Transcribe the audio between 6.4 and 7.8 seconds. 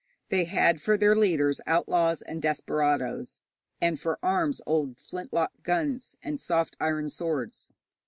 soft iron swords.